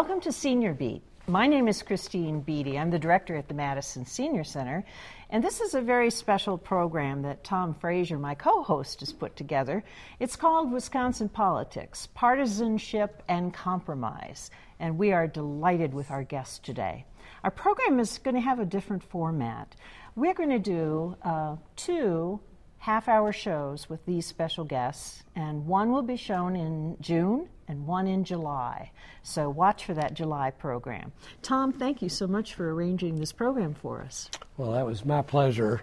[0.00, 1.02] Welcome to Senior Beat.
[1.26, 2.78] My name is Christine Beatty.
[2.78, 4.82] I'm the director at the Madison Senior Center,
[5.28, 9.36] and this is a very special program that Tom Frazier, my co host, has put
[9.36, 9.84] together.
[10.18, 17.04] It's called Wisconsin Politics Partisanship and Compromise, and we are delighted with our guest today.
[17.44, 19.76] Our program is going to have a different format.
[20.16, 22.40] We're going to do uh, two
[22.80, 27.86] half hour shows with these special guests, and one will be shown in June and
[27.86, 28.90] one in July.
[29.22, 31.12] So watch for that July program.
[31.42, 34.30] Tom, thank you so much for arranging this program for us.
[34.56, 35.82] Well, that was my pleasure,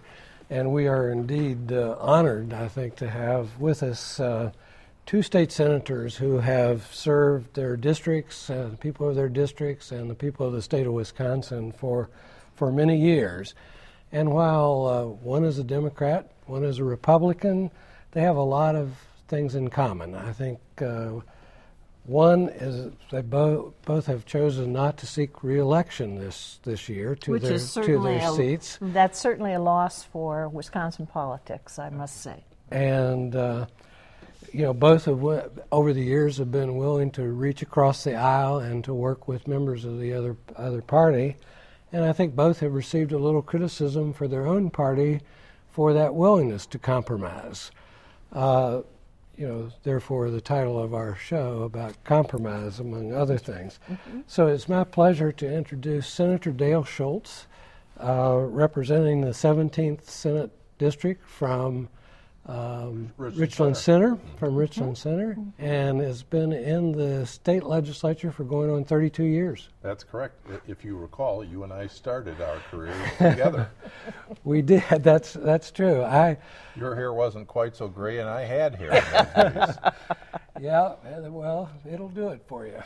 [0.49, 4.19] and we are indeed uh, honored, I think, to have with us.
[4.19, 4.51] Uh,
[5.05, 10.09] two state senators who have served their districts, uh, the people of their districts, and
[10.09, 12.09] the people of the state of Wisconsin for
[12.55, 13.53] for many years.
[14.11, 17.71] And while uh, one is a Democrat, one is a Republican,
[18.11, 18.95] they have a lot of
[19.27, 20.15] things in common.
[20.15, 21.11] I think uh,
[22.05, 27.31] one is they both both have chosen not to seek reelection this this year to
[27.31, 32.21] Which their to their a, seats, That's certainly a loss for Wisconsin politics, I must
[32.21, 32.43] say.
[32.71, 33.65] and uh,
[34.53, 35.21] you know both have
[35.71, 39.47] over the years have been willing to reach across the aisle and to work with
[39.47, 41.35] members of the other other party,
[41.91, 45.19] and I think both have received a little criticism for their own party
[45.77, 47.69] for that willingness to compromise.
[48.33, 48.81] Uh,
[49.37, 53.79] you know, therefore, the title of our show about compromise, among other things.
[54.25, 57.45] So it's my pleasure to introduce Senator Dale Schultz,
[58.03, 61.89] uh, representing the 17th Senate District from
[62.47, 64.09] um, Richland Richland, Center.
[64.09, 69.23] Center, from Richland Center, and has been in the state legislature for going on 32
[69.25, 69.67] years.
[69.81, 70.35] That's correct.
[70.65, 73.69] If you recall, you and I started our careers together.
[74.45, 74.83] We did.
[75.01, 76.03] That's that's true.
[76.03, 76.37] I
[76.75, 78.91] Your hair wasn't quite so gray, and I had hair.
[78.91, 79.77] in those days.
[80.59, 80.95] Yeah,
[81.29, 82.81] well, it'll do it for you.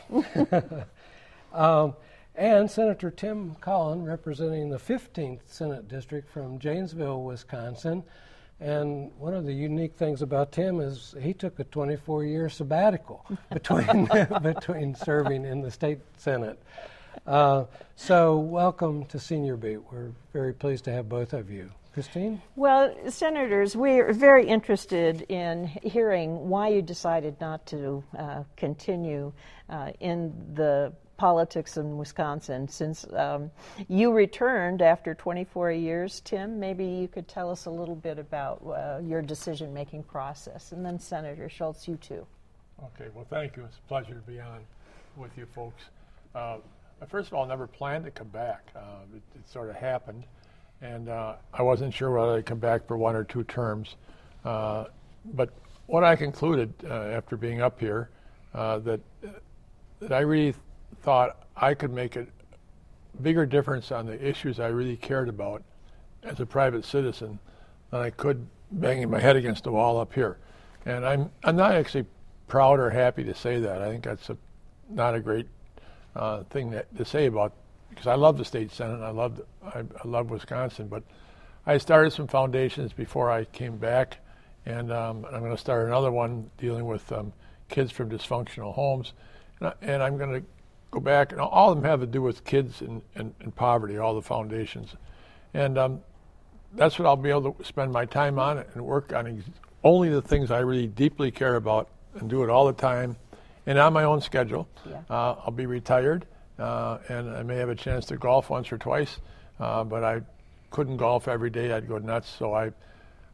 [1.54, 1.94] um,
[2.34, 8.02] and Senator Tim Cullen, representing the 15th Senate District from Janesville, Wisconsin.
[8.62, 13.26] And one of the unique things about Tim is he took a 24 year sabbatical
[13.52, 14.08] between,
[14.42, 16.62] between serving in the state Senate.
[17.26, 17.64] Uh,
[17.96, 19.80] so, welcome to Senior Beat.
[19.92, 21.72] We're very pleased to have both of you.
[21.92, 22.40] Christine?
[22.56, 29.32] Well, senators, we're very interested in hearing why you decided not to uh, continue
[29.68, 33.48] uh, in the politics in Wisconsin since um,
[33.86, 36.20] you returned after 24 years.
[36.24, 40.72] Tim, maybe you could tell us a little bit about uh, your decision making process.
[40.72, 42.26] And then, Senator Schultz, you too.
[42.82, 43.62] Okay, well, thank you.
[43.62, 44.62] It's a pleasure to be on
[45.16, 45.84] with you folks.
[46.34, 46.56] Uh,
[47.08, 48.72] first of all, I never planned to come back.
[48.74, 48.80] Uh,
[49.14, 50.24] it, it sort of happened,
[50.80, 53.94] and uh, I wasn't sure whether I'd come back for one or two terms.
[54.44, 54.86] Uh,
[55.36, 55.50] but
[55.86, 58.10] what I concluded uh, after being up here
[58.52, 58.98] that
[60.00, 60.52] that I really
[61.00, 62.26] thought I could make a
[63.20, 65.62] bigger difference on the issues I really cared about
[66.22, 67.38] as a private citizen
[67.90, 70.38] than I could banging my head against the wall up here.
[70.86, 72.06] And I'm I'm not actually
[72.48, 73.82] proud or happy to say that.
[73.82, 74.36] I think that's a,
[74.88, 75.46] not a great
[76.16, 77.52] uh, thing that, to say about
[77.90, 78.94] because I love the state senate.
[78.94, 81.02] And I love I, I love Wisconsin, but
[81.66, 84.18] I started some foundations before I came back,
[84.66, 87.32] and um, I'm going to start another one dealing with um,
[87.68, 89.12] kids from dysfunctional homes,
[89.60, 90.46] and, I, and I'm going to
[90.92, 91.32] go back.
[91.32, 93.98] And all of them have to do with kids and, and, and poverty.
[93.98, 94.94] All the foundations,
[95.52, 96.02] and um,
[96.74, 100.08] that's what I'll be able to spend my time on and work on ex- only
[100.08, 103.16] the things I really deeply care about and do it all the time
[103.66, 104.68] and on my own schedule.
[104.88, 105.00] Yeah.
[105.10, 106.26] Uh, I'll be retired
[106.58, 109.18] uh, and I may have a chance to golf once or twice,
[109.58, 110.20] uh, but I
[110.70, 111.72] couldn't golf every day.
[111.72, 112.28] I'd go nuts.
[112.28, 112.72] So I,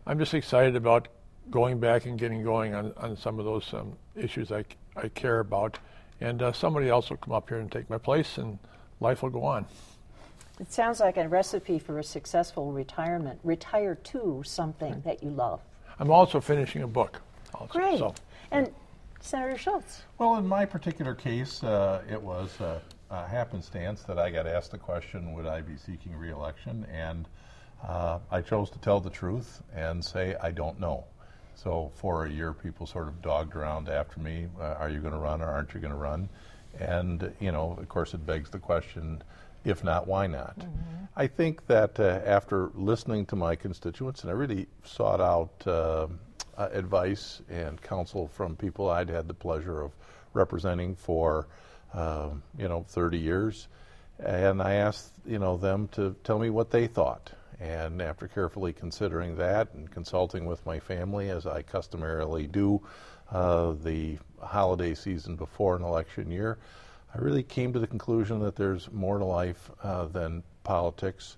[0.06, 1.08] I'm just excited about
[1.50, 4.64] going back and getting going on, on some of those um, issues I,
[4.96, 5.78] I care about.
[6.20, 8.58] And uh, somebody else will come up here and take my place and
[9.00, 9.66] life will go on.
[10.60, 13.38] It sounds like a recipe for a successful retirement.
[13.44, 15.60] Retire to something that you love.
[16.00, 17.20] I'm also finishing a book.
[17.54, 17.98] Also, Great.
[17.98, 18.14] So.
[18.50, 18.72] And
[19.20, 20.02] Senator Schultz.
[20.18, 22.80] well, in my particular case, uh, it was uh,
[23.10, 26.86] a happenstance that I got asked the question, would I be seeking reelection?
[26.92, 27.28] And
[27.86, 31.04] uh, I chose to tell the truth and say, I don't know.
[31.62, 35.12] So for a year, people sort of dogged around after me, uh, are you going
[35.12, 36.28] to run or aren't you going to run?
[36.78, 39.24] And, you know, of course, it begs the question,
[39.64, 40.56] if not, why not?
[41.16, 46.06] I think that uh, after listening to my constituents, and I really sought out uh,
[46.56, 49.90] uh, advice and counsel from people I'd had the pleasure of
[50.34, 51.48] representing for,
[51.92, 53.66] um, you know, 30 years,
[54.20, 57.32] and I asked, you know, them to tell me what they thought.
[57.60, 62.80] And after carefully considering that and consulting with my family, as I customarily do,
[63.32, 66.58] uh, the holiday season before an election year,
[67.14, 71.36] I really came to the conclusion that there's more to life uh, than politics.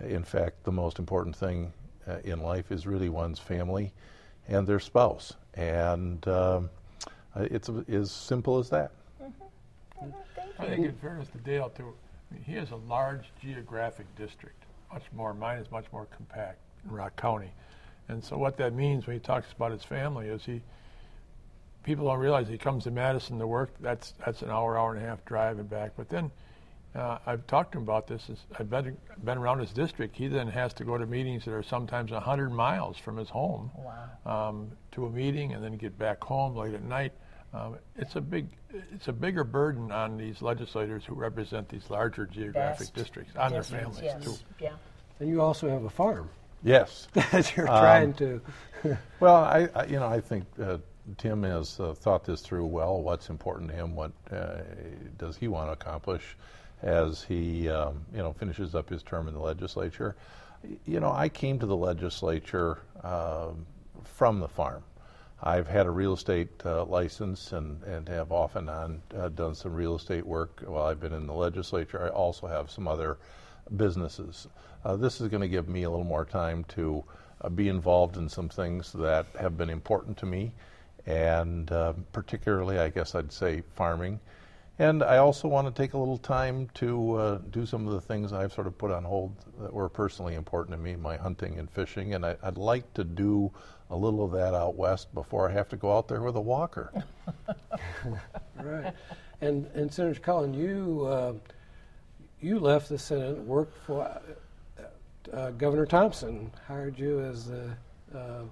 [0.00, 1.72] In fact, the most important thing
[2.06, 3.92] uh, in life is really one's family
[4.48, 5.34] and their spouse.
[5.54, 6.70] And um,
[7.36, 8.92] it's as simple as that.
[9.22, 10.06] Mm-hmm.
[10.06, 10.62] Mm-hmm.
[10.62, 11.94] I think, in fairness to Dale, too,
[12.30, 14.61] I mean, he has a large geographic district,
[14.92, 15.34] much more.
[15.34, 17.52] Mine is much more compact in Rock County.
[18.08, 20.60] And so, what that means when he talks about his family is he
[21.82, 23.70] people don't realize he comes to Madison to work.
[23.80, 25.92] That's that's an hour, hour and a half drive and back.
[25.96, 26.30] But then
[26.94, 28.30] uh, I've talked to him about this.
[28.58, 30.16] I've been been around his district.
[30.16, 33.70] He then has to go to meetings that are sometimes hundred miles from his home
[33.76, 34.48] wow.
[34.48, 37.12] um, to a meeting, and then get back home late at night.
[37.54, 38.48] Um, it's a big,
[38.92, 43.52] it's a bigger burden on these legislators who represent these larger geographic Best districts on
[43.52, 44.24] their families yes.
[44.24, 44.34] too.
[44.58, 44.72] Yeah.
[45.20, 46.30] And you also have a farm.
[46.62, 47.08] Yes.
[47.12, 48.40] that you're um, trying to.
[49.20, 50.78] well, I, I, you know, I think uh,
[51.18, 53.02] Tim has uh, thought this through well.
[53.02, 53.94] What's important to him?
[53.94, 54.60] What uh,
[55.18, 56.36] does he want to accomplish
[56.82, 60.16] as he, um, you know, finishes up his term in the legislature?
[60.86, 63.66] You know, I came to the legislature um,
[64.04, 64.82] from the farm.
[65.44, 69.54] I've had a real estate uh, license and, and have off and on uh, done
[69.54, 72.04] some real estate work while I've been in the legislature.
[72.04, 73.18] I also have some other
[73.76, 74.46] businesses.
[74.84, 77.02] Uh, this is going to give me a little more time to
[77.40, 80.52] uh, be involved in some things that have been important to me
[81.06, 84.20] and uh, particularly, I guess I'd say, farming.
[84.78, 88.00] And I also want to take a little time to uh, do some of the
[88.00, 91.58] things I've sort of put on hold that were personally important to me, my hunting
[91.58, 92.14] and fishing.
[92.14, 93.50] And I, would like to do
[93.90, 96.40] a little of that out west before I have to go out there with a
[96.40, 96.90] walker.
[98.62, 98.94] right.
[99.42, 101.34] And, and Senator Cullen, you, uh,
[102.40, 104.20] you left the Senate, worked for
[105.32, 107.70] uh, Governor Thompson, hired you as the
[108.14, 108.42] uh,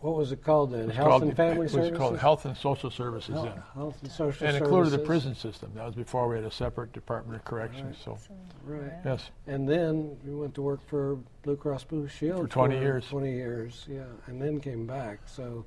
[0.00, 0.88] what was it called then?
[0.88, 1.88] Health called, and Family it Services?
[1.88, 3.62] It was called Health and Social Services Health, then.
[3.74, 4.60] Health and Social and Services.
[4.60, 5.72] included the prison system.
[5.74, 7.96] That was before we had a separate Department of Corrections.
[8.06, 8.18] Right.
[8.18, 8.34] So,
[8.64, 8.92] right.
[9.04, 9.30] Yes.
[9.46, 13.08] And then you went to work for Blue Cross Blue Shield for 20 for years.
[13.08, 15.20] 20 years, yeah, and then came back.
[15.26, 15.64] So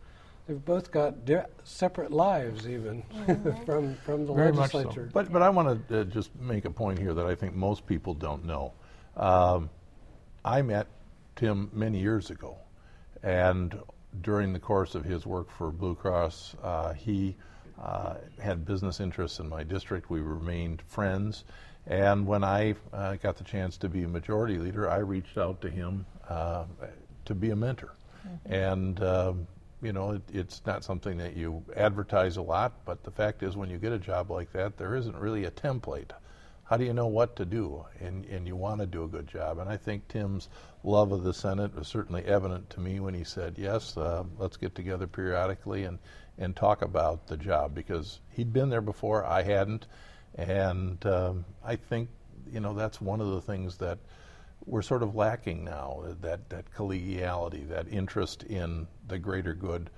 [0.47, 3.63] they've both got di- separate lives, even mm-hmm.
[3.65, 5.07] from from the Very legislature.
[5.07, 5.11] So.
[5.13, 7.85] But but I want to uh, just make a point here that I think most
[7.85, 8.73] people don't know.
[9.15, 9.69] Um,
[10.43, 10.87] I met
[11.35, 12.57] Tim many years ago,
[13.21, 13.77] and
[14.21, 17.35] during the course of his work for Blue Cross, uh, he
[17.81, 20.09] uh, had business interests in my district.
[20.09, 21.43] We remained friends.
[21.85, 25.61] And when I uh, got the chance to be a majority leader, I reached out
[25.61, 26.65] to him uh,
[27.25, 27.93] to be a mentor.
[28.27, 28.53] Mm-hmm.
[28.53, 29.47] And, um,
[29.81, 33.55] you know, it, it's not something that you advertise a lot, but the fact is,
[33.55, 36.11] when you get a job like that, there isn't really a template
[36.69, 37.85] how do you know what to do?
[38.01, 39.57] And, and you want to do a good job.
[39.57, 40.49] And I think Tim's
[40.83, 44.57] love of the Senate was certainly evident to me when he said, yes, uh, let's
[44.57, 45.97] get together periodically and,
[46.37, 49.87] and talk about the job because he'd been there before, I hadn't.
[50.35, 52.09] And um, I think,
[52.51, 53.99] you know, that's one of the things that
[54.65, 59.89] we're sort of lacking now that, that collegiality, that interest in the greater good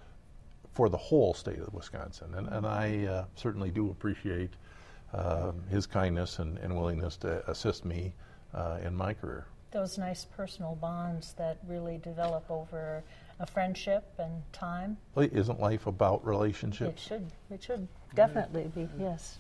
[0.74, 2.36] for the whole state of Wisconsin.
[2.36, 4.69] And, and I uh, certainly do appreciate uh,
[5.70, 8.14] his kindness and, and, willingness to assist me
[8.54, 9.46] uh, in my career.
[9.72, 13.04] Those nice personal bonds that really develop over
[13.40, 14.98] a friendship and time.
[15.16, 17.04] Well, isn't life about relationships?
[17.04, 17.28] It should.
[17.52, 18.90] It should definitely be.
[19.00, 19.38] Yes.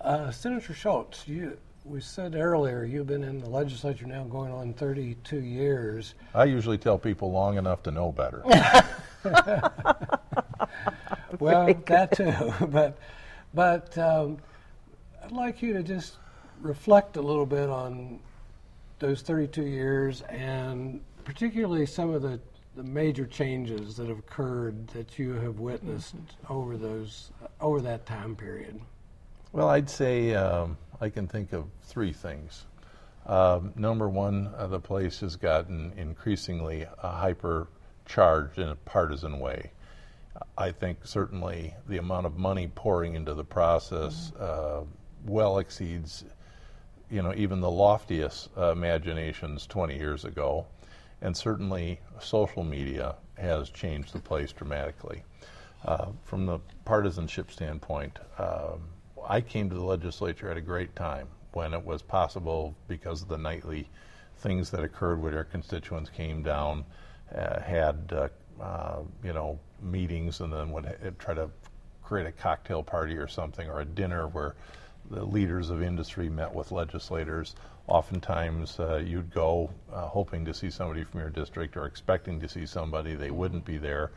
[0.00, 4.74] Uh, Senator Schultz, you, we said earlier you've been in the legislature now going on
[4.74, 6.14] 32 years.
[6.34, 8.42] I usually tell people long enough to know better.
[11.38, 12.98] well, that too, but
[13.54, 14.38] but um,
[15.24, 16.16] I'd like you to just
[16.60, 18.18] reflect a little bit on
[18.98, 22.40] those 32 years and particularly some of the,
[22.76, 26.14] the major changes that have occurred that you have witnessed
[26.48, 28.80] over those over that time period.
[29.52, 32.64] Well, I'd say um, I can think of three things.
[33.26, 37.68] Um, number one, uh, the place has gotten increasingly uh, hyper
[38.06, 39.70] charged in a partisan way.
[40.58, 44.42] I think certainly the amount of money pouring into the process mm-hmm.
[45.26, 46.24] Well exceeds,
[47.10, 50.66] you know, even the loftiest uh, imaginations 20 years ago,
[51.20, 55.22] and certainly social media has changed the place dramatically.
[55.84, 58.82] Uh, from the partisanship standpoint, um,
[59.26, 63.28] I came to the legislature at a great time when it was possible because of
[63.28, 63.88] the nightly
[64.38, 66.84] things that occurred where our constituents came down,
[67.34, 68.28] uh, had uh,
[68.62, 71.50] uh, you know meetings, and then would ha- try to
[72.02, 74.54] create a cocktail party or something or a dinner where
[75.10, 77.54] the leaders of industry met with legislators.
[77.86, 82.48] Oftentimes, uh, you'd go uh, hoping to see somebody from your district or expecting to
[82.48, 84.12] see somebody, they wouldn't be there,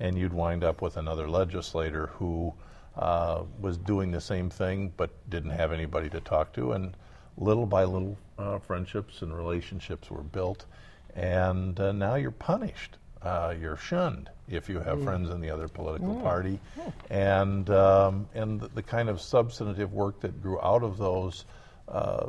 [0.00, 2.52] and you'd wind up with another legislator who
[2.96, 6.72] uh, was doing the same thing but didn't have anybody to talk to.
[6.72, 6.96] And
[7.36, 10.64] little by little, uh, friendships and relationships were built.
[11.14, 12.96] And uh, now you're punished.
[13.22, 15.04] Uh, you're shunned if you have mm.
[15.04, 16.22] friends in the other political mm.
[16.22, 16.58] party.
[16.78, 16.92] Mm.
[17.10, 21.44] And, um, and the, the, kind of substantive work that grew out of those
[21.88, 22.28] uh,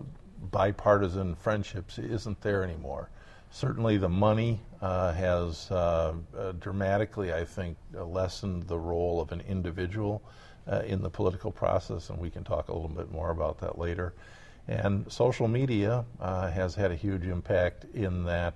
[0.51, 3.10] bipartisan friendships isn't there anymore.
[3.51, 9.41] Certainly, the money uh, has uh, uh, dramatically, I think, lessened the role of an
[9.41, 10.21] individual
[10.67, 13.77] uh, in the political process, and we can talk a little bit more about that
[13.77, 14.13] later.
[14.67, 18.53] And social media uh, has had a huge impact in that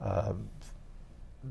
[0.00, 0.32] uh,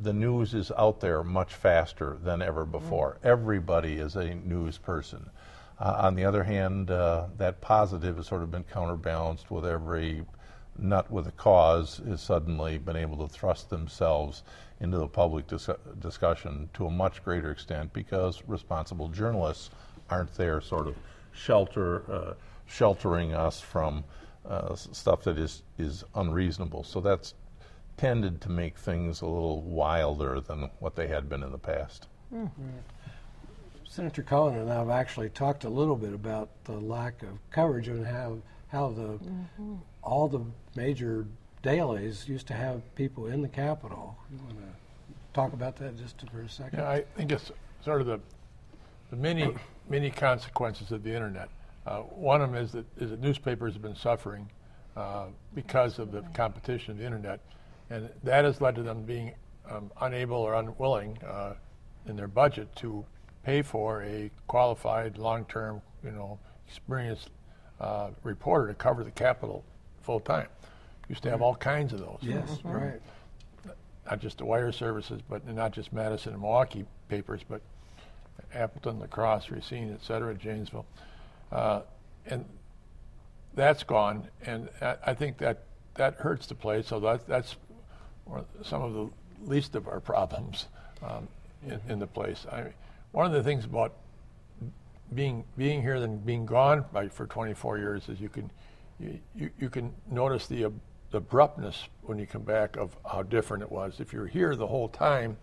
[0.02, 3.18] the news is out there much faster than ever before.
[3.22, 3.26] Mm.
[3.26, 5.30] Everybody is a news person.
[5.80, 10.24] Uh, on the other hand, uh, that positive has sort of been counterbalanced with every
[10.78, 14.44] nut with a cause has suddenly been able to thrust themselves
[14.80, 15.70] into the public dis-
[16.00, 19.70] discussion to a much greater extent because responsible journalists
[20.10, 20.96] aren't there sort of
[21.34, 22.34] shelter uh,
[22.66, 24.04] sheltering us from
[24.48, 26.84] uh, stuff that is is unreasonable.
[26.84, 27.34] So that's
[28.02, 32.08] tended to make things a little wilder than what they had been in the past.
[32.34, 32.80] Mm-hmm.
[33.88, 37.90] Senator Cullen and I have actually talked a little bit about the lack of coverage
[37.90, 38.38] and how
[38.70, 39.76] how the mm-hmm.
[40.02, 40.42] all the
[40.76, 41.28] major
[41.62, 44.18] dailies used to have people in the Capitol.
[44.32, 46.80] You want to talk about that just for a second?
[46.80, 47.52] Yeah, I think it's
[47.86, 48.20] sort of the
[49.12, 49.54] the many
[49.88, 51.50] many consequences of the internet.
[51.86, 54.50] Uh, one of them is that is that newspapers have been suffering
[54.98, 57.42] uh, because of the competition of the internet,
[57.92, 59.34] and that has led to them being
[59.70, 61.54] um, unable or unwilling uh,
[62.08, 63.06] in their budget to
[63.44, 67.30] pay for a qualified, long-term, you know, experienced
[67.80, 69.64] uh, reporter to cover the Capitol
[70.02, 70.48] full time.
[71.10, 72.20] Used to have all kinds of those.
[72.22, 72.70] Yes, mm-hmm.
[72.70, 73.02] right.
[74.10, 77.62] Not just the wire services, but not just Madison and Milwaukee papers, but
[78.54, 80.86] Appleton, La Crosse, Racine, et cetera, Janesville.
[81.52, 81.82] Uh,
[82.26, 82.46] and
[83.54, 84.70] that's gone, and
[85.06, 85.64] I think that
[85.96, 86.88] that hurts the place.
[86.88, 87.58] So that, that's
[88.64, 89.10] some of the
[89.46, 90.68] least of our problems
[91.04, 91.28] um,
[91.66, 92.46] in, in, the place.
[92.52, 92.74] I
[93.12, 93.94] one of the things about
[95.14, 98.50] being being here than being gone by, for 24 years is you can
[99.00, 100.70] you, you, you can notice the, uh,
[101.10, 104.00] the abruptness when you come back of how different it was.
[104.00, 105.38] If you're here the whole time,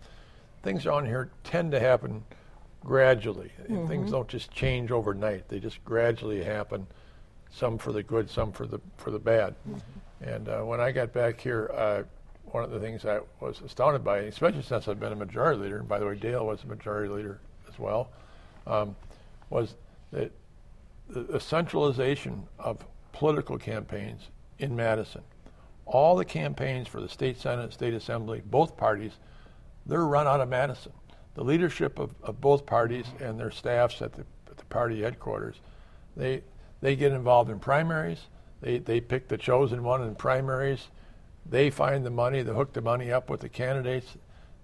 [0.63, 2.23] things on here tend to happen
[2.83, 3.51] gradually.
[3.63, 3.87] Mm-hmm.
[3.87, 6.87] Things don't just change overnight; they just gradually happen.
[7.51, 9.55] Some for the good, some for the for the bad.
[9.67, 10.29] Mm-hmm.
[10.29, 12.03] And uh, when I got back here, uh,
[12.51, 15.77] one of the things I was astounded by, especially since I've been a majority leader,
[15.77, 18.09] and by the way, Dale was a majority leader as well,
[18.67, 18.95] um,
[19.49, 19.75] was
[20.11, 20.31] that
[21.09, 24.29] the, centralization of political campaigns
[24.59, 25.21] in Madison.
[25.85, 29.13] All the campaigns for the state senate, state assembly, both parties,
[29.85, 30.91] they're run out of Madison
[31.39, 35.55] the leadership of, of both parties and their staffs at the, at the party headquarters,
[36.17, 36.41] they,
[36.81, 38.19] they get involved in primaries.
[38.59, 40.89] They, they pick the chosen one in primaries.
[41.45, 44.17] They find the money, they hook the money up with the candidates.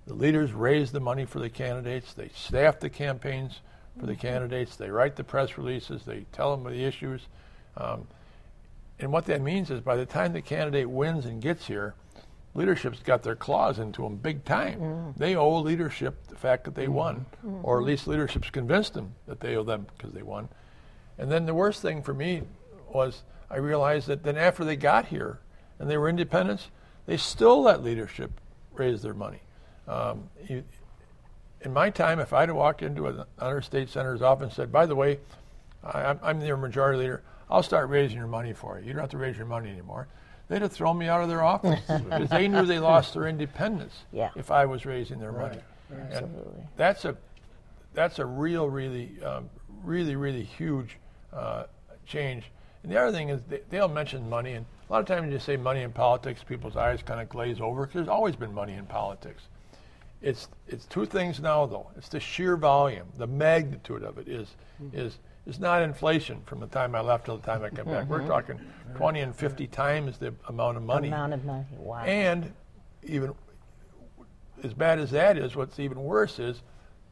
[0.08, 2.14] The leaders raise the money for the candidates.
[2.14, 3.62] They staff the campaigns
[4.00, 4.76] for the candidates.
[4.76, 6.04] They write the press releases.
[6.04, 7.22] They tell them the issues.
[7.78, 8.08] Um,
[9.00, 11.96] and what that means is by the time the candidate wins and gets here,
[12.54, 14.80] leadership's got their claws into them big time.
[14.80, 15.18] Mm.
[15.18, 16.94] They owe leadership the fact that they mm.
[16.94, 17.60] won, mm-hmm.
[17.64, 20.50] or at least leadership's convinced them that they owe them because they won.
[21.18, 22.44] And then the worst thing for me
[22.90, 25.40] was I realized that then after they got here
[25.80, 26.70] and they were independents,
[27.06, 28.32] they still let leadership
[28.74, 29.42] raise their money.
[29.88, 30.64] Um, you,
[31.62, 34.86] in my time, if I'd have walked into another state senator's office and said, by
[34.86, 35.20] the way,
[35.84, 38.88] I, I'm their majority leader, I'll start raising your money for you.
[38.88, 40.08] You don't have to raise your money anymore
[40.48, 44.04] they'd have thrown me out of their office because they knew they lost their independence
[44.12, 44.30] yeah.
[44.36, 45.52] if I was raising their right.
[45.52, 45.62] money.
[46.12, 46.42] Absolutely.
[46.42, 47.16] And that's a
[47.94, 49.50] that's a real, really, um,
[49.84, 50.98] really, really huge
[51.32, 51.64] uh,
[52.06, 52.52] change.
[52.84, 55.32] And the other thing is they, they'll mention money, and a lot of times when
[55.32, 58.54] you say money in politics, people's eyes kind of glaze over because there's always been
[58.54, 59.44] money in politics.
[60.22, 61.90] It's it's two things now though.
[61.98, 64.98] It's the sheer volume, the magnitude of it is mm-hmm.
[64.98, 68.04] is is not inflation from the time I left till the time I come back.
[68.04, 68.12] Mm-hmm.
[68.12, 68.60] We're talking
[68.96, 71.08] 20 and 50 times the amount of money.
[71.08, 72.04] Amount of money, wow.
[72.04, 72.52] And
[73.04, 73.34] even
[74.64, 76.64] as bad as that is, what's even worse is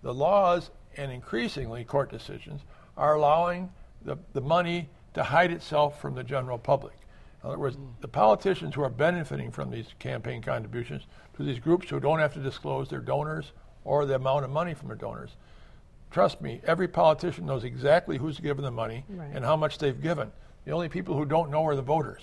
[0.01, 2.62] the laws and increasingly court decisions
[2.98, 3.70] are allowing
[4.03, 6.94] the, the money to hide itself from the general public.
[7.44, 11.04] In other words, the politicians who are benefiting from these campaign contributions
[11.36, 13.52] to these groups who don't have to disclose their donors
[13.84, 15.32] or the amount of money from their donors
[16.14, 19.32] Trust me, every politician knows exactly who's given the money right.
[19.34, 20.32] and how much they've given.
[20.64, 22.22] The only people who don't know are the voters.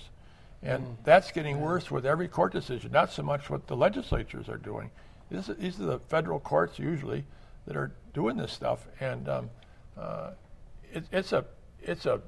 [0.63, 0.95] And mm.
[1.03, 4.91] that's getting worse with every court decision, not so much what the legislatures are doing.
[5.29, 7.25] This, these are the federal courts usually
[7.67, 8.87] that are doing this stuff.
[9.01, 9.49] And um,
[9.99, 10.31] uh,
[10.93, 11.43] it, it's a
[11.81, 12.21] it's a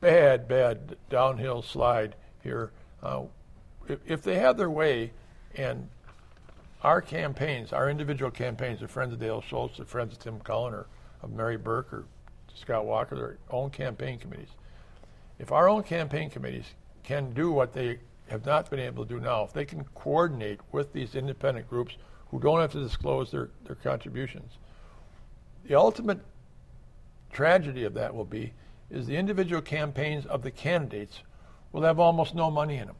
[0.00, 2.14] bad, bad downhill slide
[2.44, 2.70] here.
[3.02, 3.22] Uh,
[3.88, 5.10] if, if they had their way,
[5.56, 5.88] and
[6.82, 10.74] our campaigns, our individual campaigns, the Friends of Dale Schultz, the Friends of Tim Cullen,
[10.74, 10.86] or
[11.22, 12.04] of Mary Burke, or
[12.54, 14.50] Scott Walker, their own campaign committees.
[15.38, 16.66] If our own campaign committees
[17.02, 17.98] can do what they
[18.28, 21.96] have not been able to do now, if they can coordinate with these independent groups
[22.30, 24.52] who don't have to disclose their, their contributions,
[25.66, 26.20] the ultimate
[27.32, 28.52] tragedy of that will be
[28.90, 31.22] is the individual campaigns of the candidates
[31.74, 32.96] will have almost no money in them.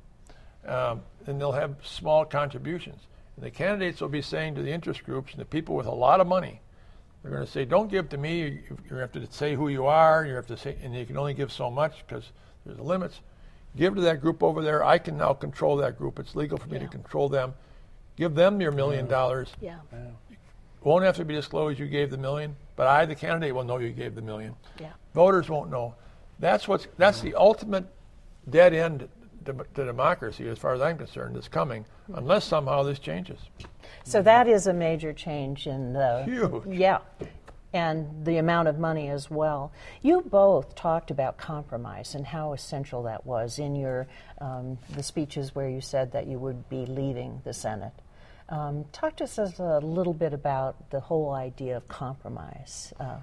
[0.67, 3.03] Um, and they'll have small contributions.
[3.37, 5.95] And the candidates will be saying to the interest groups and the people with a
[5.95, 6.61] lot of money,
[7.23, 8.41] they're going to say, "Don't give to me.
[8.41, 10.27] You, you have to say who you are.
[10.27, 12.33] You have to say, and you can only give so much because
[12.67, 13.21] there's limits.
[13.77, 14.85] Give to that group over there.
[14.85, 16.19] I can now control that group.
[16.19, 16.83] It's legal for me Yeah.
[16.85, 17.55] to control them.
[18.17, 19.53] Give them your million dollars.
[19.61, 19.79] Yeah.
[20.83, 23.79] Won't have to be disclosed you gave the million, but I, the candidate, will know
[23.79, 24.55] you gave the million.
[24.79, 24.93] Yeah.
[25.15, 25.95] Voters won't know.
[26.41, 27.87] That's what's that's the ultimate
[28.51, 29.09] dead end
[29.45, 31.85] to, democracy, as far as I'm concerned, is coming
[32.15, 33.39] unless somehow this changes.
[34.05, 36.67] So that is a major change in the Huge.
[36.67, 36.99] yeah,
[37.73, 39.73] and the amount of money as well.
[40.01, 44.07] You both talked about compromise and how essential that was in your
[44.41, 47.93] um, the speeches where you said that you would be leaving the Senate.
[48.49, 52.93] Um, talk to us a little bit about the whole idea of compromise.
[53.01, 53.17] Uh,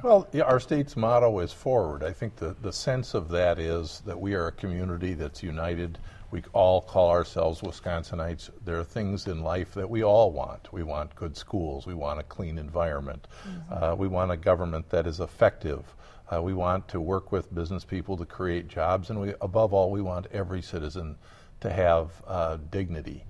[0.00, 2.02] Well, yeah, our state's motto is forward.
[2.02, 5.98] I think the, the sense of that is that we are a community that's united.
[6.32, 8.50] We all call ourselves Wisconsinites.
[8.64, 10.72] There are things in life that we all want.
[10.72, 11.86] We want good schools.
[11.86, 13.28] We want a clean environment.
[13.70, 15.84] Uh, we want a government that is effective.
[16.32, 19.10] Uh, we want to work with business people to create jobs.
[19.10, 21.16] And we, above all, we want every citizen
[21.60, 23.24] to have uh, dignity.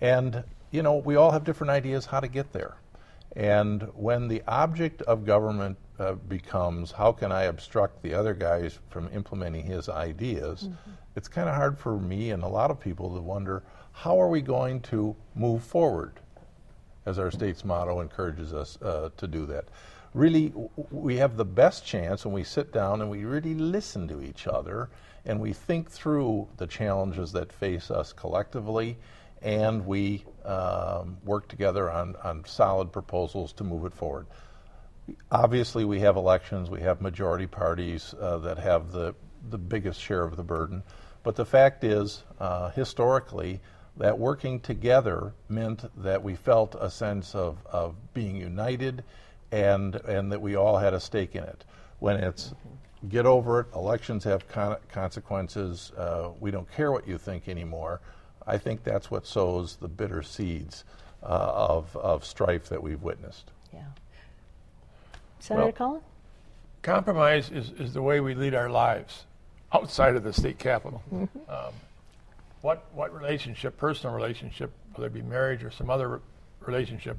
[0.00, 2.76] And, you know, we all have different ideas how to get there.
[3.36, 8.78] And when the object of government uh, becomes how can I obstruct the other guys
[8.90, 10.68] from implementing his ideas,
[11.16, 14.28] it's kind of hard for me and a lot of people to wonder how are
[14.28, 16.18] we going to move forward,
[17.06, 19.66] as our state's motto encourages us uh, to do that.
[20.14, 24.08] Really, w- we have the best chance when we sit down and we really listen
[24.08, 24.90] to each other
[25.24, 28.96] and we think through the challenges that face us collectively
[29.42, 34.26] and we um, work together on, on solid proposals to move it forward.
[35.30, 39.14] Obviously, we have elections, we have majority parties uh, that have the,
[39.50, 40.82] the biggest share of the burden.
[41.22, 43.60] But the fact is, uh, historically,
[43.96, 49.04] that working together meant that we felt a sense of, of being united
[49.52, 51.64] and, and that we all had a stake in it.
[52.00, 52.52] When it's
[53.08, 58.00] get over it, elections have con- consequences, uh, we don't care what you think anymore,
[58.46, 60.84] I think that's what sows the bitter seeds
[61.22, 63.50] uh, of, of strife that we've witnessed.
[63.72, 63.84] yeah.
[65.44, 66.00] Senator Well- Cullen?
[66.80, 69.24] Compromise is, is the way we lead our lives
[69.72, 71.02] outside of the state capitol.
[71.48, 71.72] Um,
[72.62, 76.22] what, what relationship, personal relationship, whether it be marriage or some other
[76.60, 77.18] relationship,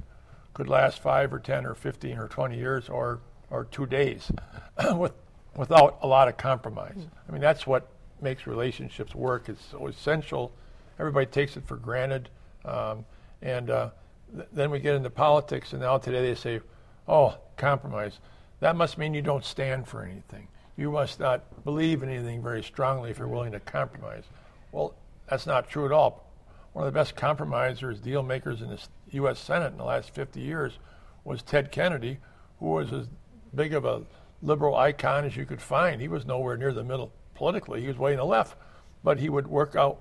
[0.54, 4.32] could last five or 10 or 15 or 20 years or, or two days
[4.96, 5.12] with,
[5.54, 7.06] without a lot of compromise?
[7.28, 7.88] I mean, that's what
[8.20, 9.48] makes relationships work.
[9.48, 10.50] It's so essential.
[10.98, 12.28] Everybody takes it for granted.
[12.64, 13.04] Um,
[13.40, 13.90] and uh,
[14.34, 16.60] th- then we get into politics, and now today they say,
[17.08, 18.18] oh, compromise.
[18.60, 20.48] That must mean you don't stand for anything.
[20.76, 24.24] You must not believe in anything very strongly if you're willing to compromise.
[24.72, 24.94] Well,
[25.28, 26.30] that's not true at all.
[26.72, 28.78] One of the best compromisers, deal makers in the
[29.12, 29.38] U.S.
[29.38, 30.78] Senate in the last 50 years
[31.24, 32.18] was Ted Kennedy,
[32.60, 33.06] who was as
[33.54, 34.02] big of a
[34.42, 36.00] liberal icon as you could find.
[36.00, 38.56] He was nowhere near the middle politically, he was way in the left.
[39.04, 40.00] But he would work out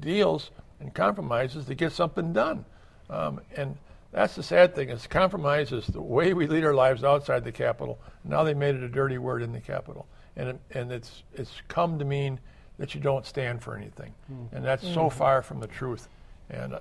[0.00, 2.64] deals and compromises to get something done.
[3.10, 3.76] Um, and
[4.12, 7.52] that's the sad thing is compromise is the way we lead our lives outside the
[7.52, 7.98] Capitol.
[8.24, 10.06] Now they made it a dirty word in the Capitol.
[10.36, 12.40] And, it, and it's, it's come to mean
[12.78, 14.14] that you don't stand for anything.
[14.52, 16.08] And that's so far from the truth.
[16.50, 16.80] And, uh,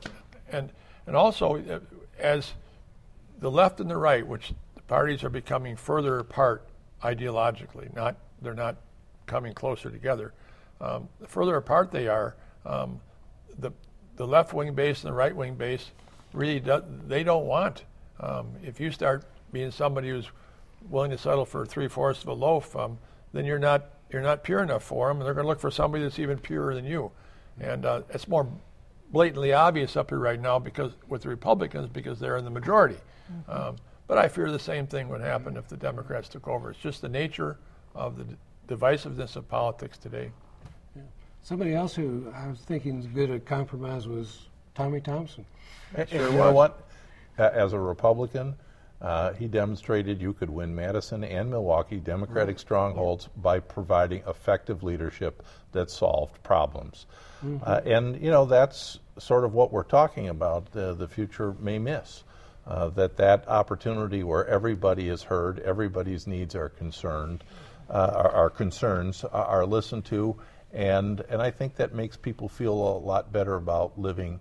[0.52, 0.72] and,
[1.08, 1.80] and also, uh,
[2.20, 2.54] as
[3.40, 6.68] the left and the right, which the parties are becoming further apart
[7.02, 8.78] ideologically, not, they're not
[9.26, 10.34] coming closer together.
[10.82, 12.36] Um, the further apart they are,
[12.66, 13.00] um,
[13.58, 13.72] the,
[14.18, 15.92] the left wing base and the right wing base
[16.36, 17.84] really do, they don't want.
[18.20, 20.30] Um, if you start being somebody who's
[20.90, 22.98] willing to settle for three fourths of a loaf, um,
[23.34, 25.72] then you're not you're not pure enough for them, and they're going to look for
[25.72, 27.12] somebody that's even purer than you.
[27.60, 28.48] And uh, it's more
[29.12, 32.98] blatantly obvious up here right now because with the Republicans because they're in the majority.
[33.48, 36.70] Um, but I fear the same thing would happen if the Democrats took over.
[36.70, 37.58] It's just the nature
[37.96, 38.36] of the d-
[38.68, 40.32] divisiveness of politics today.
[41.42, 45.46] Somebody else who I was thinking is good at compromise was Tommy Thompson.
[45.96, 46.88] And you know what?
[47.38, 48.56] As a Republican,
[49.02, 55.44] Uh, he demonstrated you could win Madison and Milwaukee Democratic strongholds by providing effective leadership
[55.74, 57.06] that solved problems.
[57.62, 61.78] Uh, and, you know, that's sort of what we're talking about, uh, the future may
[61.78, 62.24] miss.
[62.66, 67.44] Uh, that that opportunity where everybody is heard, everybody's needs are concerned,
[67.90, 70.36] uh, our, our concerns are, are listened to,
[70.74, 74.40] and and I think that makes people feel a lot better about living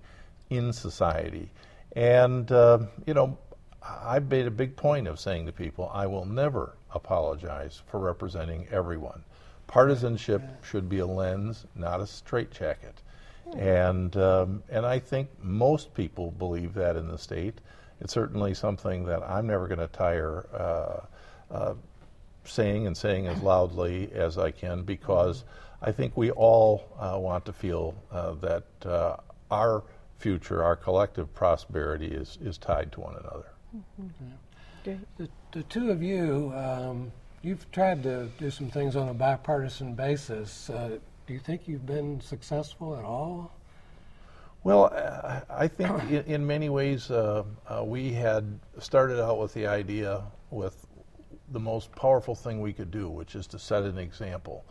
[0.56, 1.50] in society.
[1.96, 3.36] And uh, you know,
[3.82, 8.66] I've made a big point of saying to people, I will never apologize for representing
[8.70, 9.24] everyone.
[9.66, 13.02] Partisanship should be a lens, not a straitjacket.
[13.56, 17.60] And um, and I think most people believe that in the state.
[18.00, 21.74] It's certainly something that I'm never going to tire uh, uh,
[22.44, 25.44] saying and saying as loudly as I can because
[25.80, 29.16] I think we all uh, want to feel uh, that uh,
[29.50, 29.84] our
[30.24, 33.44] future, our collective prosperity is, is tied to one another.
[35.18, 39.94] The, the two of you, um, you've tried to do some things on a bipartisan
[39.94, 40.70] basis.
[40.70, 43.52] Uh, do you think you've been successful at all?
[44.62, 49.52] Well, uh, I think in, in many ways uh, uh, we had started out with
[49.52, 50.86] the idea with
[51.52, 54.64] the most powerful thing we could do, which is to set an example.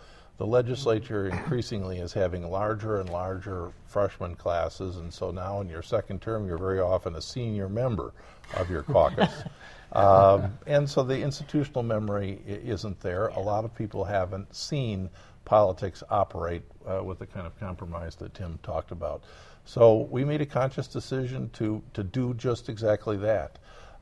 [0.43, 5.82] The legislature increasingly is having larger and larger freshman classes, and so now in your
[5.82, 8.12] second term, you're very often a senior member
[8.56, 9.32] of your caucus.
[9.93, 13.27] um, and so the institutional memory i- isn't there.
[13.27, 15.10] A lot of people haven't seen
[15.45, 19.23] politics operate uh, with the kind of compromise that Tim talked about.
[19.63, 23.60] So we made a conscious decision to, to do just exactly that.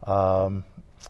[0.07, 0.63] Um,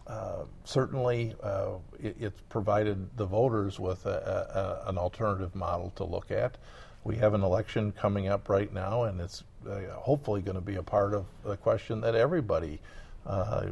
[0.06, 6.04] uh, certainly, uh, it, it's provided the voters with a, a, an alternative model to
[6.04, 6.58] look at.
[7.04, 10.76] We have an election coming up right now, and it's uh, hopefully going to be
[10.76, 12.80] a part of the question that everybody
[13.26, 13.66] uh,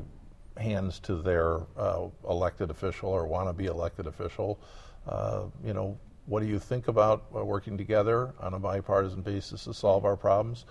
[0.56, 4.58] hands to their uh, elected official or want to be elected official.
[5.64, 10.04] You know, what do you think about working together on a bipartisan basis to solve
[10.04, 10.64] our problems?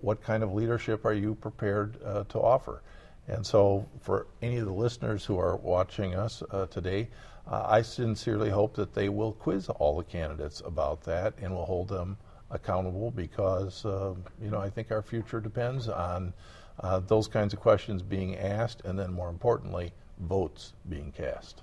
[0.00, 1.94] What kind of leadership are you prepared
[2.28, 2.82] to offer?
[3.28, 7.08] And so, for any of the listeners who are watching us uh, today,
[7.50, 11.66] uh, I sincerely hope that they will quiz all the candidates about that and will
[11.66, 12.16] hold them
[12.50, 16.32] accountable because, uh, you know, I think our future depends on
[16.80, 21.62] uh, those kinds of questions being asked and then, more importantly, votes being cast.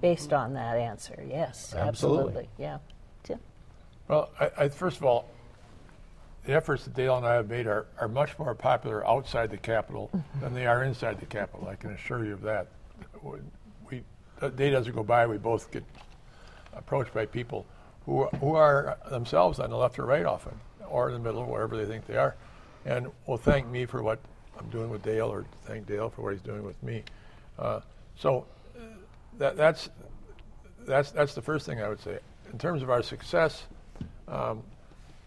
[0.00, 1.88] Based on that answer, yes, Absolutely.
[1.88, 2.48] absolutely.
[2.58, 2.78] Yeah.
[3.22, 3.38] Tim?
[4.08, 5.28] Well, I, I, first of all,
[6.46, 9.56] the efforts that Dale and I have made are, are much more popular outside the
[9.56, 11.68] Capitol than they are inside the Capitol.
[11.68, 12.68] I can assure you of that.
[13.90, 14.02] We,
[14.40, 15.82] a day doesn't go by, we both get
[16.72, 17.66] approached by people
[18.04, 21.76] who, who are themselves on the left or right often, or in the middle, wherever
[21.76, 22.36] they think they are,
[22.84, 24.20] and will thank me for what
[24.56, 27.02] I'm doing with Dale, or thank Dale for what he's doing with me.
[27.58, 27.80] Uh,
[28.16, 28.82] so uh,
[29.38, 29.90] that, that's,
[30.86, 32.20] that's, that's the first thing I would say.
[32.52, 33.64] In terms of our success,
[34.28, 34.62] um,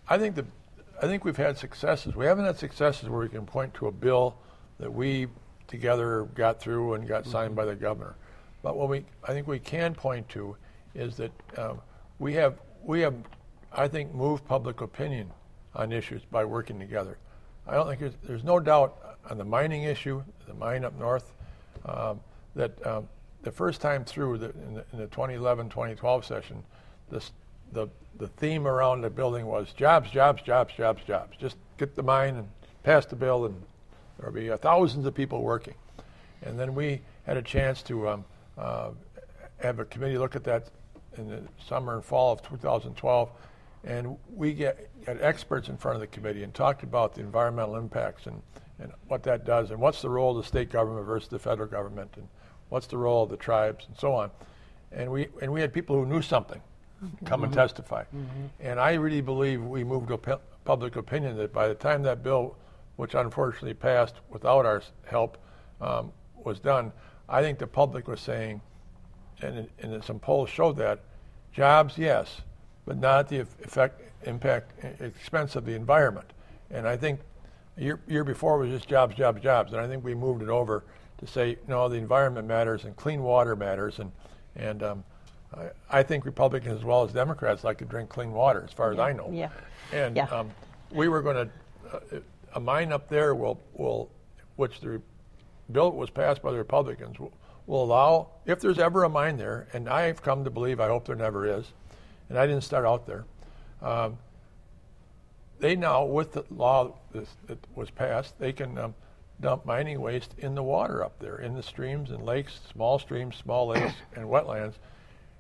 [0.08, 0.46] I think the
[1.02, 2.16] I think we've had successes.
[2.16, 4.38] We haven't had successes where we can point to a bill
[4.80, 5.28] that we
[5.68, 8.16] together got through and got signed by the governor.
[8.62, 10.58] But what we I think we can point to
[10.94, 11.80] is that um,
[12.18, 13.16] we have we have
[13.72, 15.32] I think moved public opinion
[15.76, 17.18] on issues by working together.
[17.68, 21.34] I don't think there's, there's no doubt on the mining issue, the mine up north,
[21.86, 22.20] um,
[22.56, 23.08] that um,
[23.44, 26.64] the first time through the, in, the, in the 2011-2012 session,
[27.12, 27.32] this
[27.72, 27.88] the
[28.20, 31.38] the theme around the building was jobs, jobs, jobs, jobs, jobs.
[31.38, 32.48] Just get the mine and
[32.84, 33.56] pass the bill, and
[34.18, 35.74] there'll be uh, thousands of people working.
[36.42, 38.26] And then we had a chance to um,
[38.58, 38.92] uh,
[39.58, 40.70] have a committee look at that
[41.18, 43.30] in the summer and fall of 2012,
[43.86, 47.78] and we get, got experts in front of the committee and talked about the environmental
[47.78, 48.42] impacts and,
[48.80, 51.68] and what that does, and what's the role of the state government versus the federal
[51.70, 52.28] government, and
[52.68, 54.30] what's the role of the tribes, and so on.
[54.92, 56.62] And we and we had people who knew something
[57.26, 58.04] come and testify.
[58.60, 62.56] And I really believe we moved op- public opinion that by the time that bill,
[62.98, 65.38] which unfortunately passed without our help,
[65.82, 66.92] um, was done,
[67.28, 68.62] I think the public was saying,
[69.42, 71.00] and, and some polls showed that,
[71.54, 72.42] jobs, yes,
[72.86, 76.32] but not the effect, impact, expense of the environment.
[76.72, 77.22] And I think
[77.78, 80.84] year, year before was just jobs, jobs, jobs, and I think we moved it over
[81.20, 84.12] to say, no, the environment matters and clean water matters, and
[84.56, 85.04] and um,
[85.56, 88.92] I, I think Republicans as well as Democrats like to drink clean water, as far
[88.92, 89.30] as I know.
[89.32, 89.50] Yeah.
[89.92, 90.26] And Yeah.
[90.26, 90.52] um,
[90.92, 92.20] we were going to uh,
[92.56, 94.10] a mine up there will will,
[94.56, 95.02] which the
[95.72, 97.32] bill was passed by the Republicans will,
[97.68, 101.06] will allow if there's ever a mine there, and I've come to believe I hope
[101.06, 101.66] there never is,
[102.30, 103.26] and I didn't start out there.
[103.82, 104.18] Um,
[105.60, 107.28] they now, with the law that
[107.76, 108.96] was passed, they can um,
[109.42, 113.36] dump mining waste in the water up there, in the streams and lakes, small streams,
[113.36, 114.76] small lakes, and wetlands.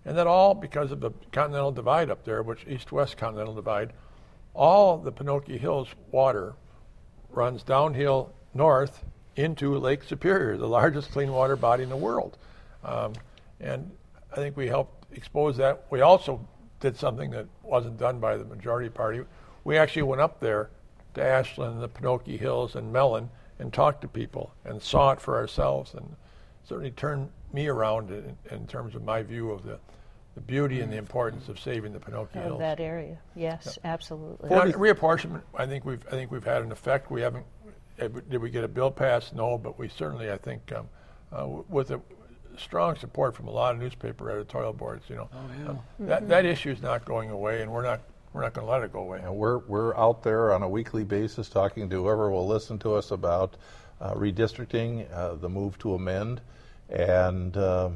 [0.05, 3.93] And that all because of the continental divide up there, which east west continental divide,
[4.53, 6.55] all the Penokee Hills water
[7.29, 9.03] runs downhill north
[9.35, 12.37] into Lake Superior, the largest clean water body in the world.
[12.83, 13.13] Um,
[13.59, 13.91] and
[14.31, 15.85] I think we helped expose that.
[15.89, 16.45] We also
[16.79, 19.21] did something that wasn't done by the majority party.
[19.63, 20.69] We actually went up there
[21.13, 25.35] to Ashland, the Penokee Hills, and Mellen and talked to people and saw it for
[25.35, 26.15] ourselves and
[26.63, 29.79] certainly turned me around in, in terms of my view of the,
[30.35, 34.49] the beauty and the importance of saving the Penokee Of that area, yes, absolutely.
[34.49, 37.09] Now, reapportionment, I think we've I think we've had an effect.
[37.11, 37.45] We haven't.
[37.97, 39.33] eh, Did we get a bill passed?
[39.35, 40.87] No, but we certainly, I think, um,
[41.31, 41.99] uh, with a
[42.57, 46.45] strong support from a lot of newspaper editorial boards, you know, Oh um, that that
[46.45, 48.99] issue is not going away, and we're not we're not going to let it go
[48.99, 49.21] away.
[49.23, 52.93] And we're, we're out there on a weekly basis talking to whoever will listen to
[52.93, 53.55] us about
[54.01, 56.41] redistricting, uh, the move to amend.
[56.89, 57.89] And, uh,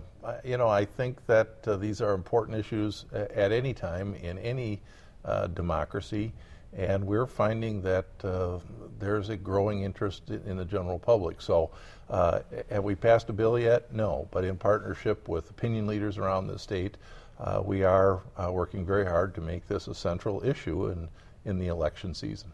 [0.43, 4.81] you know, I think that uh, these are important issues at any time in any
[5.25, 6.33] uh, democracy.
[6.75, 8.59] And we're finding that uh,
[8.99, 11.41] there's a growing interest in the general public.
[11.41, 11.69] So,
[12.09, 12.39] uh,
[12.69, 13.93] have we passed a bill yet?
[13.93, 14.27] No.
[14.31, 16.97] But in partnership with opinion leaders around the state,
[17.39, 21.07] uh, we are uh, working very hard to make this a central issue in,
[21.45, 22.51] in the election season.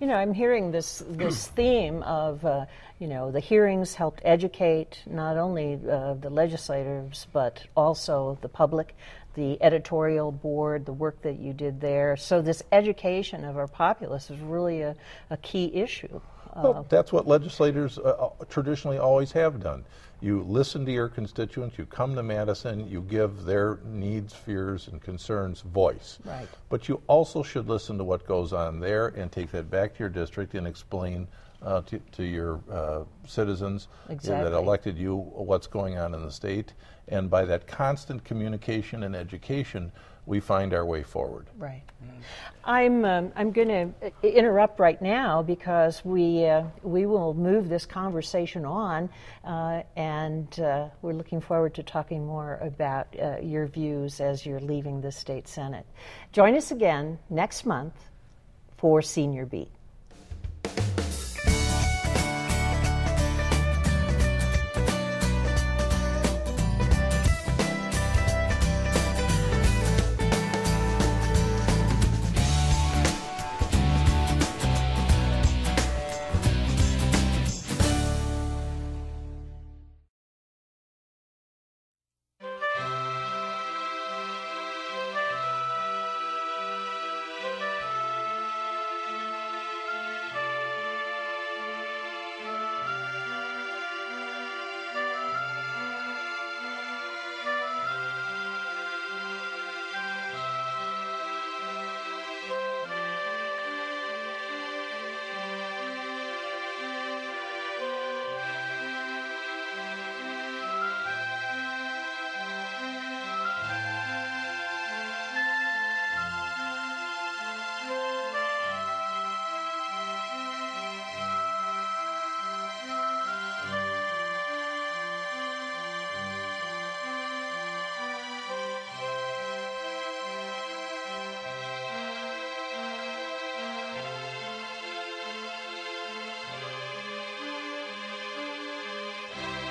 [0.00, 2.66] You know, I'm hearing this this theme of, uh,
[2.98, 8.94] you know, the hearings helped educate not only uh, the legislators but also the public,
[9.34, 12.16] the editorial board, the work that you did there.
[12.16, 14.96] So this education of our populace is really a,
[15.30, 16.20] a key issue.
[16.56, 19.84] Well, that's what legislators uh, uh, traditionally always have done.
[20.22, 25.00] You listen to your constituents, you come to Madison, you give their needs, fears, and
[25.00, 26.18] concerns voice.
[26.24, 26.48] Right.
[26.68, 30.00] But you also should listen to what goes on there and take that back to
[30.00, 31.26] your district and explain
[31.62, 34.50] uh, to, to your uh, citizens Exactly.
[34.50, 36.74] that elected you what's going on in the state.
[37.08, 39.90] And by that constant communication and education,
[40.30, 41.48] we find our way forward.
[41.58, 41.82] Right.
[42.64, 47.84] I'm um, I'm going to interrupt right now because we uh, we will move this
[47.84, 49.08] conversation on,
[49.44, 54.60] uh, and uh, we're looking forward to talking more about uh, your views as you're
[54.60, 55.86] leaving the state senate.
[56.32, 57.94] Join us again next month
[58.76, 59.72] for Senior Beat.